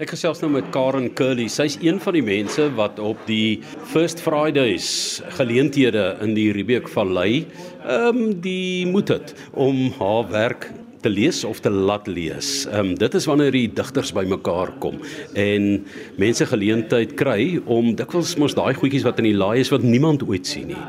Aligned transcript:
Ek 0.00 0.14
gesels 0.14 0.38
nou 0.40 0.48
met 0.54 0.68
Karen 0.72 1.10
Curly. 1.12 1.44
Sy's 1.52 1.74
een 1.84 1.98
van 2.00 2.16
die 2.16 2.22
mense 2.24 2.70
wat 2.72 2.96
op 3.04 3.18
die 3.28 3.60
First 3.90 4.22
Fridays 4.24 5.20
geleenthede 5.36 6.14
in 6.24 6.30
die 6.32 6.46
Riebeek 6.56 6.86
Vallei 6.88 7.42
ehm 7.84 8.08
um, 8.08 8.30
die 8.40 8.86
moed 8.88 9.12
het 9.12 9.34
om 9.52 9.90
haar 9.98 10.30
werk 10.32 10.70
te 11.04 11.12
lees 11.12 11.42
of 11.44 11.60
te 11.60 11.68
laat 11.68 12.08
lees. 12.08 12.64
Ehm 12.70 12.94
um, 12.94 12.94
dit 12.96 13.18
is 13.20 13.28
wanneer 13.28 13.52
die 13.52 13.66
digters 13.68 14.14
bymekaar 14.16 14.72
kom 14.80 14.96
en 15.36 15.68
mense 16.16 16.48
geleentheid 16.48 17.12
kry 17.20 17.60
om 17.66 17.92
dikwels 17.98 18.38
mos 18.40 18.56
daai 18.56 18.72
goedjies 18.80 19.04
wat 19.04 19.20
in 19.20 19.28
die 19.28 19.36
laai 19.36 19.60
is 19.60 19.72
wat 19.74 19.84
niemand 19.84 20.24
ooit 20.24 20.48
sien 20.48 20.72
nie 20.72 20.86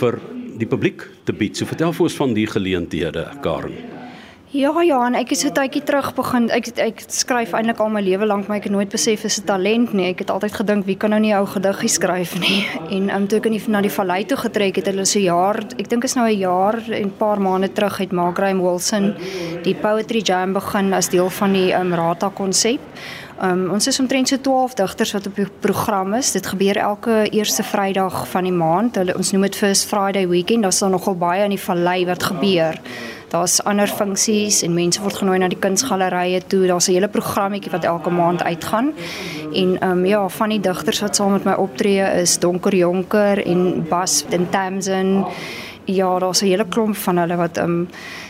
vir 0.00 0.18
die 0.58 0.66
publiek 0.66 1.06
te 1.30 1.32
bied. 1.32 1.54
So 1.54 1.70
vertel 1.70 1.94
vir 1.94 2.08
ons 2.10 2.18
van 2.18 2.34
die 2.34 2.48
geleenthede, 2.50 3.28
Karen. 3.46 3.97
Ja 4.50 4.70
ja, 4.80 5.02
en 5.04 5.12
ek 5.12 5.34
het 5.34 5.42
so 5.42 5.52
tydjie 5.52 5.82
terug 5.84 6.06
begin. 6.16 6.46
Ek 6.48 6.70
ek 6.80 7.02
skryf 7.12 7.50
eintlik 7.52 7.82
al 7.84 7.90
my 7.92 8.00
lewe 8.00 8.24
lank, 8.24 8.46
maar 8.48 8.62
ek 8.62 8.70
het 8.70 8.72
nooit 8.72 8.88
besef 8.88 9.20
dit 9.20 9.30
is 9.30 9.40
'n 9.42 9.44
talent 9.44 9.92
nie. 9.92 10.06
Ek 10.08 10.18
het 10.24 10.30
altyd 10.30 10.54
gedink 10.56 10.86
wie 10.86 10.96
kan 10.96 11.10
nou 11.10 11.20
nie 11.20 11.34
ou 11.36 11.44
gediggie 11.44 11.88
skryf 11.88 12.32
nie. 12.40 12.64
En 12.96 13.14
um, 13.14 13.26
toe 13.28 13.38
ek 13.38 13.46
in 13.46 13.52
die, 13.52 13.62
na 13.68 13.82
die 13.82 13.92
vallei 13.92 14.24
toe 14.24 14.38
getrek 14.38 14.76
het, 14.76 14.86
hulle 14.86 15.04
so 15.04 15.18
jaar, 15.18 15.60
ek 15.76 15.88
dink 15.88 16.04
is 16.04 16.14
nou 16.14 16.24
'n 16.26 16.38
jaar 16.38 16.80
en 16.88 17.06
'n 17.08 17.16
paar 17.18 17.40
maande 17.40 17.72
terug 17.72 17.98
het 17.98 18.12
Margaret 18.12 18.56
Wilson 18.56 19.14
die 19.62 19.74
Poetry 19.74 20.22
Jam 20.22 20.52
begin 20.54 20.94
as 20.94 21.08
deel 21.08 21.28
van 21.28 21.52
die 21.52 21.72
um, 21.74 21.92
Rata 21.92 22.30
konsep. 22.30 22.80
Um, 23.42 23.70
ons 23.70 23.86
is 23.86 24.00
omtrent 24.00 24.28
so 24.28 24.36
12 24.36 24.74
digters 24.74 25.12
wat 25.12 25.26
op 25.26 25.36
die 25.36 25.46
program 25.60 26.14
is. 26.14 26.32
Dit 26.32 26.46
gebeur 26.46 26.76
elke 26.76 27.28
eerste 27.30 27.62
Vrydag 27.62 28.28
van 28.28 28.44
die 28.44 28.52
maand. 28.52 28.96
Hulle 28.96 29.14
ons 29.14 29.32
noem 29.32 29.42
dit 29.42 29.56
First 29.56 29.86
Friday 29.86 30.26
Weekend. 30.28 30.62
Daar's 30.62 30.78
dan 30.78 30.90
nogal 30.90 31.14
baie 31.14 31.44
in 31.44 31.50
die 31.50 31.60
vallei 31.60 32.06
wat 32.06 32.22
gebeur. 32.22 32.80
Daar's 33.28 33.60
ander 33.62 33.88
funksies 33.88 34.62
en 34.64 34.72
mense 34.72 35.00
word 35.04 35.18
genooi 35.20 35.38
na 35.38 35.48
die 35.52 35.60
kunsgalerye 35.60 36.40
toe. 36.48 36.66
Daar's 36.66 36.88
'n 36.88 36.92
hele 36.92 37.08
programmetjie 37.08 37.70
wat 37.70 37.84
elke 37.84 38.10
maand 38.10 38.42
uitgaan. 38.42 38.92
En 39.52 39.80
ehm 39.80 39.90
um, 39.90 40.06
ja, 40.06 40.28
van 40.28 40.48
die 40.48 40.60
digters 40.60 41.00
wat 41.00 41.16
saam 41.16 41.32
met 41.32 41.44
my 41.44 41.52
optree 41.52 42.20
is 42.20 42.38
Donker 42.38 42.74
Jonker 42.74 43.46
en 43.46 43.86
Bas 43.88 44.24
den 44.28 44.48
Tamsin. 44.50 45.24
Ja, 45.84 46.18
daar's 46.18 46.42
'n 46.42 46.46
hele 46.46 46.66
klomp 46.68 46.96
van 46.96 47.16
hulle 47.16 47.36
wat 47.36 47.56
ehm 47.56 47.70
um, 47.70 47.88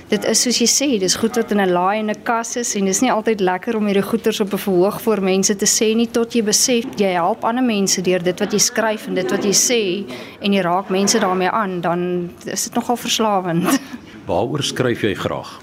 dit 0.08 0.24
is 0.24 0.42
soos 0.42 0.58
jy 0.58 0.66
sê, 0.66 0.98
dis 1.00 1.16
goed 1.16 1.36
wat 1.36 1.50
in 1.50 1.60
'n 1.60 1.72
laai 1.72 1.98
en 1.98 2.10
'n 2.10 2.22
kas 2.22 2.56
is 2.56 2.74
en 2.74 2.84
dis 2.84 3.00
nie 3.00 3.12
altyd 3.12 3.40
lekker 3.40 3.76
om 3.76 3.86
hierdie 3.86 4.02
goeters 4.10 4.40
op 4.40 4.52
'n 4.52 4.58
verhoog 4.58 5.00
voor 5.00 5.22
mense 5.22 5.56
te 5.56 5.66
sê 5.66 5.94
nie 5.94 6.10
tot 6.10 6.32
jy 6.32 6.42
besef 6.42 6.84
jy 6.96 7.12
help 7.12 7.44
ander 7.44 7.64
mense 7.64 8.02
deur 8.02 8.22
dit 8.22 8.40
wat 8.40 8.52
jy 8.52 8.58
skryf 8.58 9.06
en 9.06 9.14
dit 9.14 9.30
wat 9.30 9.44
jy 9.44 9.52
sê 9.52 10.12
en 10.40 10.52
jy 10.52 10.60
raak 10.60 10.88
mense 10.88 11.18
daarmee 11.18 11.50
aan, 11.50 11.80
dan 11.80 12.30
is 12.44 12.64
dit 12.64 12.74
nogal 12.74 12.96
verslawend. 12.96 13.80
Waaroor 14.28 14.62
skryf 14.62 15.02
jy 15.06 15.14
graag? 15.16 15.56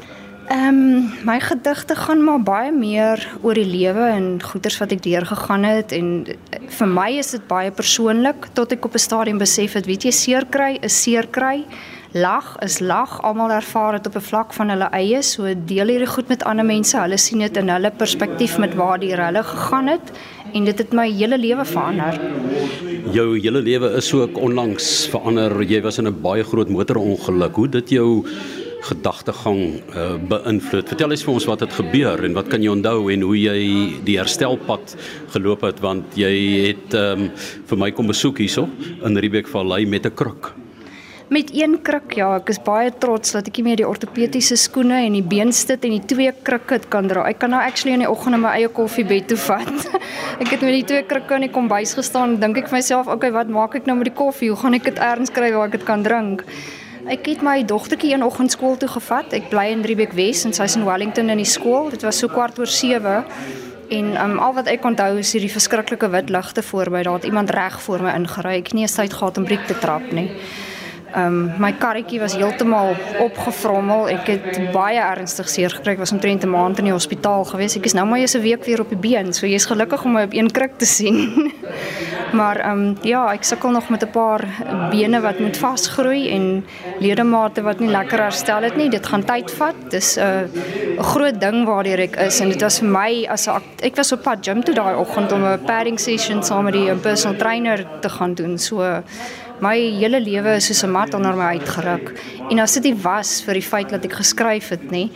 Ehm 0.49 0.77
um, 0.77 1.11
my 1.25 1.39
gedigte 1.41 1.95
gaan 1.95 2.23
maar 2.23 2.41
baie 2.41 2.71
meer 2.71 3.21
oor 3.41 3.57
die 3.57 3.65
lewe 3.65 4.05
en 4.13 4.25
goeters 4.41 4.77
wat 4.81 4.93
ek 4.93 5.01
deurgegaan 5.05 5.65
het 5.65 5.93
en 5.93 6.09
eh, 6.25 6.59
vir 6.77 6.89
my 6.89 7.07
is 7.17 7.31
dit 7.33 7.45
baie 7.49 7.71
persoonlik 7.73 8.49
tot 8.57 8.73
ek 8.73 8.85
op 8.85 8.93
'n 8.93 9.05
stadium 9.05 9.37
besef 9.41 9.73
het, 9.73 9.85
weet 9.85 10.05
jy, 10.05 10.11
seer 10.11 10.45
kry 10.45 10.77
is 10.81 11.01
seer 11.01 11.27
kry. 11.27 11.65
Lag 12.13 12.55
is 12.63 12.79
lag. 12.79 13.21
Almal 13.21 13.51
ervaar 13.51 13.97
dit 13.97 14.07
op 14.07 14.15
'n 14.15 14.27
vlak 14.29 14.53
van 14.53 14.69
hulle 14.69 14.89
eie. 14.91 15.21
So 15.21 15.53
deel 15.65 15.87
hierdie 15.87 16.13
goed 16.13 16.27
met 16.27 16.43
ander 16.43 16.65
mense. 16.65 16.97
Hulle 16.97 17.17
sien 17.17 17.39
dit 17.39 17.57
in 17.57 17.69
hulle 17.69 17.91
perspektief 17.91 18.57
met 18.57 18.73
waar 18.75 18.99
die 18.99 19.13
hulle 19.15 19.43
gegaan 19.43 19.87
het 19.87 20.11
en 20.55 20.67
dit 20.67 20.77
het 20.79 20.93
my 20.95 21.07
hele 21.11 21.37
lewe 21.39 21.65
verander. 21.67 22.19
Jou 23.13 23.27
hele 23.37 23.61
lewe 23.61 23.91
is 23.99 24.07
so 24.09 24.25
onlangs 24.39 25.07
verander. 25.11 25.59
Jy 25.63 25.81
was 25.81 25.99
in 25.99 26.07
'n 26.07 26.21
baie 26.21 26.43
groot 26.43 26.69
motorongeluk. 26.69 27.55
Hoe 27.55 27.67
dit 27.67 27.89
jou 27.89 28.25
gedagtegang 28.85 29.81
uh, 29.95 30.15
beïnvloed. 30.29 30.87
Vertel 30.87 31.11
eens 31.11 31.23
vir 31.23 31.33
ons 31.33 31.47
wat 31.49 31.59
het 31.59 31.73
gebeur 31.73 32.23
en 32.23 32.33
wat 32.33 32.47
kan 32.47 32.61
jy 32.61 32.69
onthou 32.69 33.09
en 33.09 33.21
hoe 33.21 33.37
jy 33.37 33.59
die 34.05 34.17
herstelpad 34.17 34.95
geloop 35.33 35.65
het 35.65 35.81
want 35.81 36.13
jy 36.13 36.35
het 36.67 36.93
um, 36.93 37.31
vir 37.65 37.77
my 37.77 37.91
kom 37.91 38.07
besoek 38.07 38.37
hierso 38.37 38.69
in 39.01 39.17
Riebeek 39.17 39.47
Vallei 39.47 39.85
met 39.85 40.05
'n 40.05 40.13
kruk 40.13 40.53
met 41.29 41.49
een 41.53 41.79
kruk 41.81 42.13
ja, 42.19 42.27
ek 42.37 42.51
is 42.53 42.59
baie 42.61 42.91
trots 43.01 43.33
dat 43.33 43.47
ek 43.49 43.57
nie 43.57 43.65
meer 43.69 43.79
die 43.81 43.87
ortopediese 43.87 44.57
skoene 44.59 44.99
en 45.07 45.15
die 45.17 45.23
beenstit 45.25 45.85
en 45.87 45.95
die 45.95 46.05
twee 46.05 46.31
krukke 46.45 46.79
kan 46.93 47.09
dra. 47.09 47.25
Ek 47.29 47.39
kan 47.41 47.53
nou 47.53 47.61
actually 47.61 47.95
in 47.97 48.03
die 48.05 48.09
oggend 48.09 48.37
my 48.41 48.53
eie 48.59 48.69
koffiebed 48.69 49.31
toe 49.31 49.39
vat. 49.47 49.73
ek 50.43 50.53
het 50.53 50.61
met 50.61 50.75
die 50.79 50.85
twee 50.93 51.03
krukke 51.09 51.39
in 51.39 51.47
die 51.47 51.53
kombuis 51.53 51.95
gestaan, 51.97 52.37
dink 52.41 52.61
ek 52.61 52.69
vir 52.69 52.79
myself, 52.79 53.09
okay, 53.11 53.33
wat 53.33 53.49
maak 53.49 53.77
ek 53.79 53.89
nou 53.89 53.97
met 53.97 54.11
die 54.11 54.17
koffie? 54.17 54.51
Hoe 54.53 54.59
gaan 54.61 54.77
ek 54.77 54.89
dit 54.91 55.01
erns 55.01 55.33
kry 55.33 55.49
waar 55.55 55.71
ek 55.71 55.79
dit 55.79 55.87
kan 55.87 56.05
drink? 56.05 56.45
Ek 57.05 57.27
het 57.29 57.43
my 57.45 57.59
dogtertjie 57.69 58.15
een 58.15 58.25
oggend 58.25 58.53
skool 58.53 58.79
toe 58.81 58.89
gevat. 58.89 59.33
Ek 59.37 59.51
bly 59.51 59.67
in 59.73 59.83
Riebeek 59.85 60.15
Wes 60.17 60.41
en 60.47 60.55
sy's 60.57 60.77
in 60.77 60.85
Wellington 60.87 61.29
in 61.29 61.41
die 61.41 61.49
skool. 61.49 61.91
Dit 61.93 62.05
was 62.05 62.17
so 62.17 62.29
kwart 62.33 62.57
oor 62.57 62.69
7. 62.69 63.19
En 63.93 64.07
um, 64.17 64.39
al 64.41 64.55
wat 64.57 64.69
ek 64.71 64.85
onthou 64.89 65.19
is 65.21 65.35
hierdie 65.37 65.51
verskriklike 65.53 66.09
wit 66.09 66.31
ligte 66.33 66.65
voor 66.65 66.89
my. 66.89 67.03
Daar 67.05 67.19
het 67.19 67.27
iemand 67.29 67.53
reg 67.53 67.77
voor 67.85 68.01
my 68.01 68.15
ingery. 68.17 68.55
Ek 68.63 68.71
het 68.71 68.77
nie 68.77 68.87
eens 68.87 68.97
tyd 68.97 69.13
gehad 69.13 69.37
om 69.37 69.45
briek 69.45 69.67
te 69.69 69.77
trap 69.77 70.09
nie. 70.17 70.31
Um, 71.15 71.53
my 71.63 71.71
karretjie 71.79 72.19
was 72.19 72.33
heeltemal 72.35 72.89
opgevrommel. 73.23 74.09
Ek 74.11 74.27
het 74.33 74.57
baie 74.73 74.99
ernstig 74.99 75.47
seer 75.47 75.71
gekry. 75.71 75.93
Ek 75.95 76.01
was 76.03 76.11
omtrent 76.11 76.43
'n 76.43 76.51
maand 76.51 76.79
in 76.79 76.89
die 76.89 76.93
hospitaal 76.93 77.45
gewees. 77.47 77.77
Ek 77.77 77.85
is 77.85 77.93
nou 77.93 78.05
maar 78.05 78.19
'n 78.19 78.41
week 78.41 78.65
weer 78.65 78.81
op 78.81 78.89
die 78.89 78.97
been. 78.97 79.33
So 79.33 79.47
jy's 79.47 79.65
gelukkig 79.65 80.03
om 80.03 80.11
my 80.11 80.23
op 80.23 80.33
een 80.33 80.51
kruk 80.51 80.77
te 80.77 80.85
sien. 80.85 81.53
maar 82.39 82.57
ehm 82.57 82.71
um, 82.71 82.97
ja, 83.01 83.31
ek 83.31 83.43
sukkel 83.43 83.71
nog 83.71 83.89
met 83.89 84.03
'n 84.03 84.11
paar 84.11 84.43
bene 84.91 85.21
wat 85.21 85.39
moet 85.39 85.57
vasgroei 85.57 86.29
en 86.29 86.65
ledemate 86.99 87.61
wat 87.61 87.79
nie 87.79 87.89
lekker 87.89 88.19
herstel 88.19 88.63
het 88.63 88.75
nie. 88.75 88.89
Dit 88.89 89.05
gaan 89.05 89.23
tyd 89.23 89.51
vat. 89.51 89.75
Dis 89.89 90.17
'n 90.17 90.21
uh, 90.21 91.03
groot 91.03 91.39
ding 91.39 91.65
waardeur 91.65 91.99
ek 91.99 92.15
is 92.15 92.39
en 92.39 92.49
dit 92.49 92.61
was 92.61 92.79
vir 92.79 92.89
my 92.89 93.25
as 93.29 93.47
'n 93.47 93.61
ek 93.81 93.95
was 93.95 94.11
op 94.11 94.21
pad 94.21 94.39
gym 94.41 94.63
toe 94.63 94.75
daai 94.75 94.95
oggend 94.95 95.31
om 95.31 95.43
'n 95.43 95.63
padding 95.65 95.99
session 95.99 96.43
saam 96.43 96.63
met 96.63 96.73
die 96.73 96.95
personal 96.95 97.37
trainer 97.37 97.85
te 98.01 98.09
gaan 98.09 98.33
doen. 98.33 98.57
So 98.57 99.03
my 99.61 99.75
hele 100.01 100.19
lewe 100.19 100.55
is 100.55 100.65
soos 100.65 100.83
'n 100.83 100.91
mat 100.91 101.13
onder 101.13 101.35
my 101.35 101.57
uitgeruk. 101.57 102.13
En 102.49 102.59
as 102.59 102.73
dit 102.73 102.83
nie 102.83 102.95
was 103.01 103.41
vir 103.41 103.53
die 103.53 103.61
feit 103.61 103.89
dat 103.89 104.05
ek 104.05 104.13
geskryf 104.13 104.69
het 104.69 104.91
nie, 104.91 105.11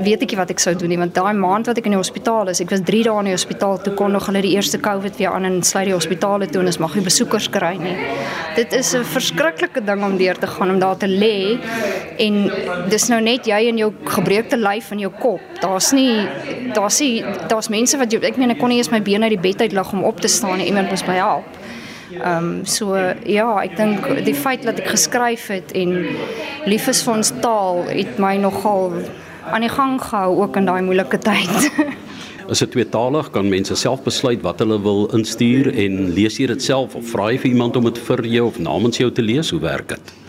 weet 0.00 0.22
ek 0.22 0.32
nie 0.32 0.38
wat 0.38 0.50
ek 0.50 0.62
sou 0.62 0.72
doen 0.78 0.88
nie 0.92 0.98
want 1.00 1.14
daai 1.14 1.34
maand 1.36 1.68
wat 1.68 1.78
ek 1.80 1.88
in 1.88 1.92
die 1.96 2.00
hospitaal 2.00 2.48
is, 2.52 2.60
ek 2.62 2.70
was 2.70 2.82
3 2.86 3.02
dae 3.04 3.18
in 3.18 3.30
die 3.30 3.34
hospitaal 3.34 3.80
toe 3.84 3.92
kon 3.98 4.12
nog 4.12 4.28
hulle 4.30 4.42
die 4.44 4.54
eerste 4.54 4.78
COVID 4.80 5.18
weer 5.18 5.34
aan 5.34 5.48
en 5.48 5.62
sluit 5.66 5.90
die 5.90 5.96
hospitale 5.96 6.48
toe 6.50 6.62
en 6.62 6.70
ons 6.72 6.80
mag 6.82 6.94
nie 6.96 7.04
besoekers 7.04 7.50
kry 7.52 7.74
nie. 7.80 7.96
Dit 8.56 8.72
is 8.72 8.94
'n 8.94 9.04
verskriklike 9.04 9.84
ding 9.84 10.04
om 10.04 10.16
deur 10.16 10.38
te 10.38 10.46
gaan 10.46 10.70
om 10.70 10.78
daar 10.78 10.96
te 10.96 11.06
lê 11.06 11.58
en 12.18 12.34
dis 12.88 13.08
nou 13.08 13.20
net 13.20 13.46
jy 13.46 13.68
en 13.68 13.78
jou 13.78 13.92
gebreekte 14.04 14.56
lyf 14.56 14.90
en 14.92 14.98
jou 14.98 15.12
kop. 15.20 15.40
Daar's 15.60 15.92
nie 15.92 16.26
daar's 16.74 17.00
nie 17.00 17.24
daar's 17.48 17.68
mense 17.68 17.98
wat 17.98 18.12
jy, 18.12 18.20
ek 18.22 18.36
meen 18.36 18.50
ek 18.50 18.58
kon 18.58 18.68
nie 18.68 18.78
eens 18.78 18.90
my 18.90 19.02
bene 19.02 19.24
uit 19.24 19.42
die 19.42 19.50
bed 19.50 19.60
uit 19.60 19.72
lig 19.72 19.92
om 19.92 20.04
op 20.04 20.20
te 20.20 20.28
staan 20.28 20.58
nie. 20.58 20.66
Iemand 20.66 20.88
moes 20.88 21.06
my 21.06 21.14
help. 21.14 21.59
Ehm 22.10 22.44
um, 22.44 22.66
so 22.66 22.96
ja, 23.24 23.48
ek 23.62 23.76
dink 23.78 24.06
die 24.26 24.34
feit 24.34 24.64
dat 24.66 24.80
ek 24.82 24.90
geskryf 24.96 25.46
het 25.54 25.72
en 25.78 25.92
lief 26.66 26.88
is 26.90 27.02
vir 27.06 27.14
ons 27.20 27.32
taal 27.44 27.84
het 27.88 28.18
my 28.18 28.34
nogal 28.42 28.96
aan 29.50 29.62
die 29.62 29.72
gang 29.72 29.98
gehou 30.02 30.40
ook 30.42 30.58
in 30.58 30.66
daai 30.66 30.82
moeilike 30.82 31.18
tyd. 31.22 31.70
As 32.50 32.58
dit 32.58 32.72
tweetalig 32.74 33.30
kan 33.30 33.46
mense 33.48 33.76
self 33.78 34.02
besluit 34.02 34.42
wat 34.42 34.58
hulle 34.58 34.80
wil 34.82 35.06
instuur 35.14 35.70
en 35.70 36.00
lees 36.16 36.40
jy 36.40 36.48
dit 36.50 36.62
self 36.62 36.96
of 36.98 37.06
vra 37.12 37.30
jy 37.30 37.38
vir 37.44 37.52
iemand 37.52 37.78
om 37.78 37.86
dit 37.86 38.00
vir 38.08 38.26
jou 38.26 38.48
of 38.50 38.58
namens 38.58 38.98
jou 38.98 39.10
te 39.14 39.22
lees, 39.22 39.52
hoe 39.54 39.62
werk 39.62 39.94
dit? 39.94 40.19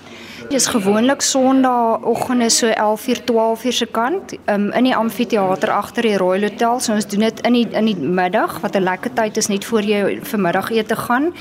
Dis 0.51 0.65
gewoonlik 0.67 1.21
Sondagoggende 1.21 2.49
so 2.49 2.67
11:00 2.67 3.23
12:00 3.23 3.71
se 3.71 3.85
kant 3.85 4.33
um, 4.45 4.71
in 4.71 4.83
die 4.83 4.95
amfitheater 4.95 5.69
agter 5.71 6.03
die 6.03 6.17
Royal 6.17 6.41
Hotel. 6.41 6.79
So 6.79 6.93
ons 6.93 7.07
doen 7.07 7.19
dit 7.19 7.39
in 7.47 7.53
die 7.53 7.67
in 7.71 7.85
die 7.85 7.95
middag 7.95 8.59
wat 8.59 8.75
'n 8.75 8.83
lekker 8.83 9.13
tyd 9.13 9.37
is 9.37 9.47
net 9.47 9.65
voor 9.65 9.81
jy 9.81 10.19
vir 10.23 10.39
middagete 10.39 10.95
gaan 10.95 11.31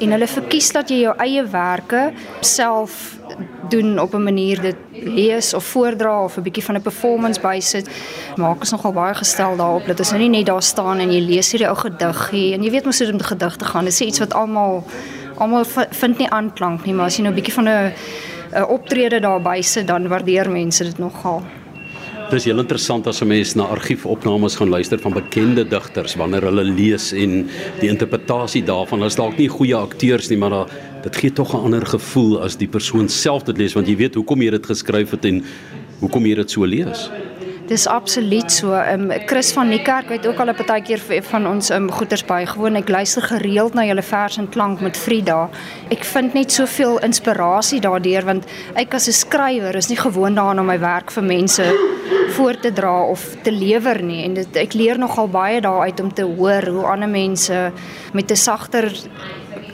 en 0.00 0.10
hulle 0.10 0.26
verkies 0.26 0.72
dat 0.72 0.88
jy 0.88 1.00
jou 1.00 1.14
eiewerke 1.18 2.12
self 2.40 3.18
doen 3.68 3.98
op 3.98 4.14
'n 4.14 4.22
manier 4.22 4.60
dit 4.60 4.76
lees 4.92 5.54
of 5.54 5.64
voordra 5.64 6.24
of 6.24 6.36
'n 6.36 6.42
bietjie 6.42 6.64
van 6.64 6.76
'n 6.76 6.82
performance 6.82 7.40
bysit. 7.40 7.90
Maak 8.36 8.60
ons 8.60 8.70
nogal 8.70 8.92
baie 8.92 9.14
gestel 9.14 9.56
daarop 9.56 9.86
dat 9.86 9.98
ons 9.98 10.10
nou 10.10 10.20
nie 10.22 10.38
net 10.38 10.46
daar 10.46 10.62
staan 10.62 10.98
en 10.98 11.12
jy 11.12 11.20
lees 11.20 11.50
hierdie 11.50 11.68
ou 11.68 11.76
gediggie 11.76 12.54
en 12.54 12.62
jy 12.62 12.70
weet 12.70 12.84
mos 12.84 12.98
hoe 12.98 13.12
met 13.12 13.22
gedigte 13.22 13.64
gaan. 13.64 13.84
Dit 13.84 13.92
is 13.92 14.00
iets 14.00 14.18
wat 14.18 14.34
almal 14.34 14.84
almal 15.38 15.64
vind 15.90 16.18
nie 16.18 16.30
aanklank 16.30 16.84
nie, 16.84 16.94
maar 16.94 17.06
as 17.06 17.16
jy 17.16 17.22
nou 17.22 17.32
'n 17.32 17.36
bietjie 17.36 17.54
van 17.54 17.68
'n 17.68 17.92
'n 18.52 18.62
optrede 18.62 19.20
daarby 19.20 19.62
sit, 19.62 19.86
dan 19.86 20.08
waardeer 20.08 20.50
mense 20.50 20.84
dit 20.84 20.98
nogal. 20.98 21.42
Dit 22.30 22.38
is 22.38 22.44
heel 22.44 22.58
interessant 22.58 23.06
as 23.06 23.20
'n 23.20 23.26
mens 23.26 23.54
na 23.54 23.62
argiefopnames 23.62 24.56
gaan 24.56 24.68
luister 24.68 24.98
van 24.98 25.12
bekende 25.12 25.68
digters 25.68 26.14
wanneer 26.14 26.42
hulle 26.42 26.64
lees 26.64 27.12
en 27.12 27.48
die 27.80 27.88
interpretasie 27.88 28.62
daarvan. 28.62 28.98
Hulle 28.98 29.10
is 29.10 29.16
dalk 29.16 29.36
nie 29.36 29.48
goeie 29.48 29.74
akteurs 29.74 30.28
nie, 30.28 30.38
maar 30.38 30.66
dit 31.02 31.16
gee 31.16 31.32
tog 31.32 31.54
'n 31.54 31.64
ander 31.64 31.86
gevoel 31.86 32.42
as 32.42 32.56
die 32.56 32.68
persoon 32.68 33.08
self 33.08 33.42
dit 33.42 33.58
lees 33.58 33.72
want 33.72 33.86
jy 33.86 33.96
weet 33.96 34.14
hoekom 34.14 34.42
jy 34.42 34.50
dit 34.50 34.66
geskryf 34.66 35.10
het 35.10 35.24
en 35.24 35.44
hoekom 36.00 36.26
jy 36.26 36.34
dit 36.34 36.50
so 36.50 36.64
lees 36.64 37.10
Dis 37.70 37.86
absoluut 37.86 38.50
so. 38.50 38.72
Ehm 38.74 39.10
um, 39.10 39.18
Chris 39.26 39.52
van 39.52 39.68
Niekerk 39.68 40.08
het 40.10 40.26
ook 40.26 40.40
al 40.42 40.48
'n 40.50 40.54
partykeer 40.54 41.22
van 41.22 41.46
ons 41.46 41.70
ehm 41.70 41.82
um, 41.82 41.90
goeters 41.90 42.24
baie 42.24 42.46
gewoon. 42.46 42.74
Ek 42.74 42.88
luister 42.88 43.22
gereeld 43.22 43.74
na 43.74 43.84
julle 43.84 44.02
vers 44.02 44.36
en 44.36 44.48
klank 44.48 44.80
met 44.80 44.96
Frida. 44.96 45.48
Ek 45.88 46.04
vind 46.04 46.34
net 46.34 46.52
soveel 46.52 46.98
inspirasie 46.98 47.80
daardeur 47.80 48.24
want 48.24 48.44
ek 48.74 48.94
as 48.94 49.06
'n 49.06 49.12
skrywer 49.12 49.76
is 49.76 49.88
nie 49.88 49.96
gewoond 49.96 50.36
daaraan 50.36 50.58
om 50.58 50.66
my 50.66 50.78
werk 50.78 51.10
vir 51.10 51.22
mense 51.22 51.64
voor 52.30 52.58
te 52.60 52.72
dra 52.72 53.02
of 53.02 53.36
te 53.42 53.52
lewer 53.52 54.02
nie 54.02 54.24
en 54.24 54.34
dit 54.34 54.56
ek 54.56 54.74
leer 54.74 54.98
nogal 54.98 55.28
baie 55.28 55.60
daaruit 55.60 56.00
om 56.00 56.12
te 56.12 56.22
hoor 56.22 56.66
hoe 56.66 56.84
ander 56.86 57.08
mense 57.08 57.72
met 58.12 58.30
'n 58.30 58.36
sagter 58.36 58.92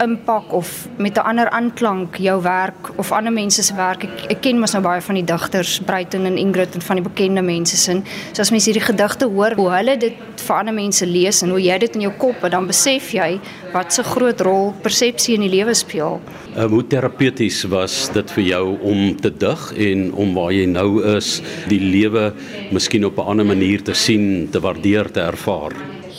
impak 0.02 0.52
of 0.52 0.88
met 0.96 1.16
'n 1.16 1.26
ander 1.26 1.48
aanklank 1.50 2.16
jou 2.16 2.42
werk 2.42 2.90
of 2.96 3.12
ander 3.12 3.32
mense 3.32 3.62
se 3.62 3.74
werk. 3.74 4.04
Ek, 4.04 4.30
ek 4.30 4.40
ken 4.40 4.58
mos 4.58 4.72
nou 4.72 4.82
baie 4.82 5.00
van 5.00 5.14
die 5.14 5.24
digters, 5.24 5.80
Bruiten 5.84 6.26
en 6.26 6.36
Ingrid 6.36 6.74
en 6.74 6.82
van 6.82 6.96
die 6.96 7.04
bekende 7.04 7.42
mense 7.42 7.76
sin. 7.76 8.04
So 8.32 8.40
as 8.40 8.50
mense 8.50 8.70
hierdie 8.70 8.86
gedigte 8.86 9.24
hoor, 9.24 9.54
hoe 9.54 9.70
hulle 9.70 9.96
dit 9.96 10.14
vir 10.36 10.56
ander 10.56 10.74
mense 10.74 11.06
lees 11.06 11.42
en 11.42 11.50
hoe 11.50 11.62
jy 11.62 11.78
dit 11.78 11.94
in 11.94 12.00
jou 12.00 12.12
kop 12.18 12.42
het, 12.42 12.52
dan 12.52 12.66
besef 12.66 13.12
jy 13.12 13.40
wat 13.72 13.92
so 13.92 14.02
groot 14.02 14.40
rol 14.40 14.72
persepsie 14.82 15.34
in 15.34 15.40
die 15.40 15.50
lewe 15.50 15.74
speel. 15.74 16.20
Uh, 16.56 16.64
hoe 16.64 16.82
terapeuties 16.86 17.64
was 17.64 18.10
dit 18.14 18.30
vir 18.30 18.44
jou 18.44 18.78
om 18.82 19.16
te 19.16 19.30
dig 19.30 19.72
en 19.90 20.12
om 20.12 20.34
waar 20.34 20.52
jy 20.52 20.66
nou 20.66 21.02
is, 21.16 21.42
die 21.68 21.80
lewe 21.80 22.32
miskien 22.70 23.04
op 23.04 23.18
'n 23.18 23.26
ander 23.26 23.46
manier 23.46 23.82
te 23.82 23.94
sien, 23.94 24.48
te 24.50 24.60
waardeer, 24.60 25.10
te 25.10 25.20
ervaar? 25.20 25.72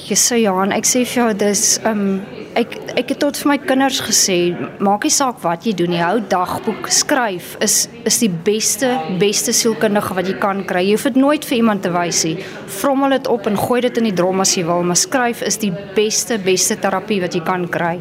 Jesusie 0.07 0.45
Johan, 0.45 0.71
ek 0.71 0.85
sê 0.85 1.01
vir 1.03 1.23
jou 1.23 1.33
dis 1.33 1.79
um 1.83 2.21
ek 2.57 2.75
ek 2.97 3.11
het 3.13 3.19
tot 3.21 3.37
vir 3.37 3.51
my 3.51 3.57
kinders 3.61 3.99
gesê, 4.01 4.37
maak 4.83 5.05
nie 5.05 5.13
saak 5.13 5.41
wat 5.43 5.65
jy 5.67 5.75
doen 5.77 5.91
nie, 5.93 6.01
hou 6.01 6.17
dagboek, 6.31 6.89
skryf 6.93 7.53
is 7.63 7.85
is 8.09 8.17
die 8.23 8.31
beste 8.31 8.89
beste 9.21 9.53
sielkundige 9.53 10.15
wat 10.17 10.29
jy 10.29 10.37
kan 10.41 10.63
kry. 10.69 10.83
Jy 10.87 10.95
hoef 10.97 11.07
dit 11.09 11.19
nooit 11.21 11.45
vir 11.45 11.57
iemand 11.59 11.83
te 11.85 11.91
wys 11.93 12.23
nie. 12.25 12.37
Vrommel 12.79 13.17
dit 13.17 13.29
op 13.31 13.49
en 13.49 13.59
gooi 13.59 13.81
dit 13.85 14.01
in 14.01 14.09
die 14.09 14.15
drom 14.17 14.41
as 14.41 14.55
jy 14.57 14.65
wil, 14.67 14.85
maar 14.87 14.99
skryf 14.99 15.43
is 15.45 15.59
die 15.61 15.71
beste 15.95 16.39
beste 16.41 16.79
terapie 16.81 17.19
wat 17.21 17.37
jy 17.37 17.43
kan 17.45 17.67
kry. 17.69 17.97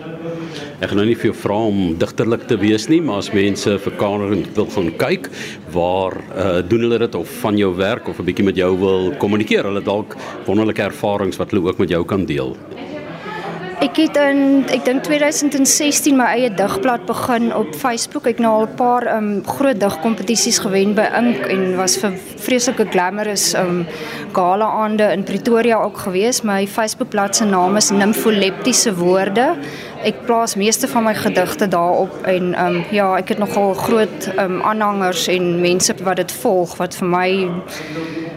Ek 0.80 0.90
gaan 0.90 1.00
nou 1.00 1.06
nie 1.08 1.16
vir 1.16 1.30
jou 1.30 1.36
vra 1.36 1.58
om 1.68 1.78
digterlik 2.00 2.46
te 2.48 2.56
wees 2.60 2.88
nie, 2.92 3.02
maar 3.04 3.22
as 3.22 3.32
mense 3.32 3.76
vir 3.84 3.94
kamer 4.00 4.34
wil 4.56 4.68
gaan 4.72 4.90
kyk, 5.00 5.30
waar 5.72 6.16
uh, 6.16 6.58
doen 6.64 6.84
hulle 6.86 7.00
dit 7.04 7.16
of 7.18 7.32
van 7.42 7.56
jou 7.60 7.72
werk 7.76 8.08
of 8.08 8.20
'n 8.20 8.28
bietjie 8.28 8.44
met 8.44 8.56
jou 8.56 8.72
wil 8.80 9.12
kommunikeer, 9.20 9.64
hulle 9.68 9.84
dalk 9.84 10.16
wonderlike 10.46 10.82
ervarings 10.82 11.40
wat 11.40 11.50
hulle 11.50 11.68
ook 11.68 11.78
met 11.78 11.90
jou 11.90 12.04
kan 12.04 12.24
deel. 12.24 12.56
Ek 13.76 13.98
het 14.00 14.16
in 14.16 14.62
ek 14.72 14.86
dink 14.86 15.02
2016 15.04 16.16
my 16.16 16.30
eie 16.32 16.48
digblad 16.48 17.02
begin 17.04 17.50
op 17.52 17.74
Facebook. 17.76 18.24
Ek 18.24 18.38
nou 18.40 18.52
al 18.54 18.66
'n 18.66 18.76
paar 18.78 19.04
um 19.16 19.44
groot 19.44 19.76
digkompetisies 19.80 20.58
gewen 20.64 20.94
by 20.94 21.04
Ink 21.12 21.44
en 21.44 21.76
was 21.76 21.98
vir 22.00 22.16
vreeslike 22.16 22.86
glamorous 22.88 23.52
um 23.54 23.84
gala 24.32 24.66
aande 24.82 25.06
in 25.12 25.22
Pretoria 25.22 25.76
ook 25.82 25.98
gewees. 25.98 26.42
My 26.42 26.66
Facebookblad 26.66 27.36
se 27.36 27.44
naam 27.44 27.76
is 27.76 27.90
Nympholeptiese 27.90 28.94
Woorde. 28.94 29.54
Ek 30.04 30.24
plaas 30.26 30.54
meeste 30.56 30.88
van 30.88 31.04
my 31.04 31.14
gedigte 31.14 31.68
daarop 31.68 32.14
en 32.24 32.54
um 32.66 32.82
ja, 32.90 33.12
ek 33.16 33.34
het 33.34 33.38
nogal 33.38 33.74
groot 33.74 34.28
um 34.38 34.60
aanhangers 34.62 35.26
en 35.32 35.60
mense 35.60 35.94
wat 36.02 36.16
dit 36.22 36.32
volg 36.42 36.76
wat 36.80 36.98
vir 36.98 37.08
my 37.08 37.30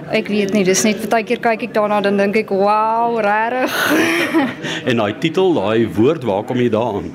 Ek 0.09 0.25
weet 0.25 0.55
nie, 0.55 0.63
dis 0.65 0.81
net 0.87 1.03
baie 1.11 1.21
keer 1.21 1.37
kyk 1.37 1.67
ek 1.67 1.73
daarna 1.75 1.99
dan 2.01 2.17
dink 2.17 2.35
ek, 2.35 2.49
"Wow, 2.49 3.19
regtig." 3.21 3.75
en 4.89 4.97
daai 4.97 5.13
titel, 5.21 5.53
daai 5.53 5.85
woord, 5.85 6.23
waar 6.25 6.43
kom 6.43 6.57
jy 6.57 6.69
daaraan? 6.69 7.13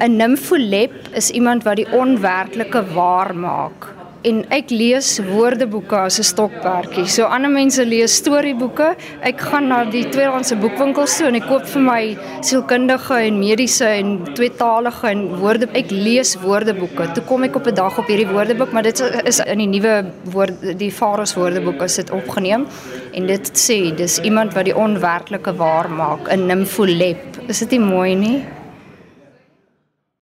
'n 0.00 0.16
Nympholep 0.16 1.12
is 1.12 1.30
iemand 1.30 1.64
wat 1.64 1.76
die 1.76 1.88
onwerklike 1.92 2.84
waar 2.94 3.34
maak 3.36 3.95
en 4.26 4.42
ek 4.54 4.72
lees 4.74 5.16
woordeboeke 5.22 5.96
as 6.08 6.18
'n 6.18 6.26
stokperdjie. 6.32 7.06
So 7.06 7.24
ander 7.24 7.50
mense 7.50 7.84
lees 7.84 8.16
storieboeke. 8.20 8.88
Ek 9.22 9.40
gaan 9.40 9.68
na 9.68 9.84
die 9.84 10.04
tweedehandse 10.04 10.56
boekwinkels 10.56 11.16
toe 11.18 11.28
en 11.28 11.36
ek 11.36 11.46
koop 11.48 11.66
vir 11.74 11.82
my 11.82 12.02
sielkundige 12.40 13.16
en 13.28 13.38
mediese 13.38 13.86
en 13.86 14.18
tweetalige 14.34 15.06
en 15.10 15.22
woorde. 15.38 15.68
Ek 15.74 15.90
lees 15.90 16.36
woordeboeke. 16.36 17.12
Toe 17.14 17.24
kom 17.24 17.44
ek 17.44 17.56
op 17.56 17.66
'n 17.66 17.74
dag 17.74 17.98
op 17.98 18.06
hierdie 18.06 18.32
woordeboek, 18.32 18.72
maar 18.72 18.82
dit 18.82 19.00
is 19.24 19.40
in 19.40 19.58
die 19.58 19.80
nuwe 19.80 20.10
woord 20.24 20.78
die 20.78 20.90
Faros 20.90 21.34
woordeboek 21.34 21.82
is 21.82 21.96
dit 21.96 22.10
opgeneem 22.10 22.66
en 23.12 23.26
dit 23.26 23.50
sê 23.54 23.94
dis 23.94 24.18
iemand 24.18 24.54
wat 24.54 24.64
die 24.64 24.76
onwerklike 24.76 25.56
waar 25.56 25.88
maak, 25.88 26.28
'n 26.28 26.46
nympholep. 26.46 27.48
Is 27.48 27.58
dit 27.58 27.70
nie 27.70 27.80
mooi 27.80 28.14
nie? 28.14 28.55